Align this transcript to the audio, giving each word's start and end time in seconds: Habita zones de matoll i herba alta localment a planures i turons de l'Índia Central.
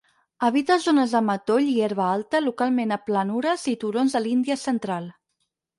Habita 0.45 0.77
zones 0.85 1.13
de 1.15 1.21
matoll 1.27 1.69
i 1.73 1.77
herba 1.89 2.09
alta 2.15 2.43
localment 2.47 2.97
a 2.97 3.01
planures 3.11 3.69
i 3.75 3.79
turons 3.87 4.19
de 4.19 4.25
l'Índia 4.27 4.63
Central. 4.69 5.13